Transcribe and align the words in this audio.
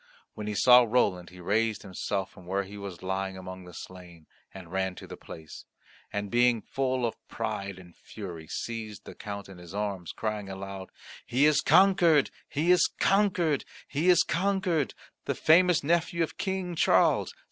When 0.33 0.47
he 0.47 0.55
saw 0.55 0.81
Roland, 0.81 1.29
he 1.29 1.39
raised 1.39 1.83
himself 1.83 2.31
from 2.31 2.47
where 2.47 2.63
he 2.63 2.75
was 2.75 3.03
lying 3.03 3.37
among 3.37 3.65
the 3.65 3.71
slain 3.75 4.25
and 4.51 4.71
ran 4.71 4.95
to 4.95 5.05
the 5.05 5.15
place, 5.15 5.65
and, 6.11 6.31
being 6.31 6.63
full 6.63 7.05
of 7.05 7.13
pride 7.27 7.77
and 7.77 7.95
fury, 7.95 8.47
seized 8.47 9.05
the 9.05 9.13
Count 9.13 9.47
in 9.47 9.59
his 9.59 9.75
arms, 9.75 10.11
crying 10.11 10.49
aloud, 10.49 10.89
"He 11.23 11.45
is 11.45 11.61
conquered, 11.61 12.31
he 12.49 12.71
is 12.71 12.89
conquered, 12.99 13.63
he 13.87 14.09
is 14.09 14.23
conquered, 14.23 14.95
the 15.25 15.35
famous 15.35 15.83
nephew 15.83 16.23
of 16.23 16.35
King 16.35 16.73
Charles! 16.75 17.31